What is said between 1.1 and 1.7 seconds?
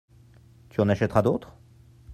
d'autres?